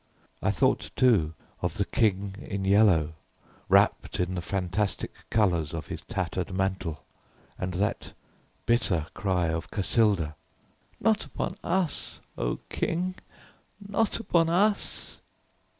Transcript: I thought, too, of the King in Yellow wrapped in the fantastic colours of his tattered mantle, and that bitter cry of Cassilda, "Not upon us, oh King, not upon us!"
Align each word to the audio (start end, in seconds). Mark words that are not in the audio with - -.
I 0.41 0.49
thought, 0.49 0.89
too, 0.95 1.35
of 1.61 1.77
the 1.77 1.85
King 1.85 2.33
in 2.41 2.65
Yellow 2.65 3.13
wrapped 3.69 4.19
in 4.19 4.33
the 4.33 4.41
fantastic 4.41 5.11
colours 5.29 5.75
of 5.75 5.85
his 5.89 6.01
tattered 6.01 6.51
mantle, 6.51 7.03
and 7.55 7.75
that 7.75 8.13
bitter 8.65 9.05
cry 9.13 9.49
of 9.49 9.69
Cassilda, 9.69 10.33
"Not 10.99 11.25
upon 11.25 11.55
us, 11.63 12.19
oh 12.35 12.57
King, 12.67 13.13
not 13.79 14.19
upon 14.19 14.49
us!" 14.49 15.19